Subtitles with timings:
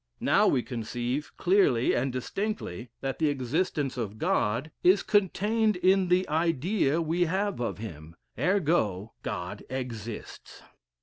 [0.19, 6.27] "Now, we conceive clearly and distinctly that the existence of God is contained in the
[6.27, 10.63] idea we have of him: ergo God exists."